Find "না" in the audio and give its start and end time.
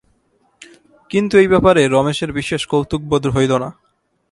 3.57-3.69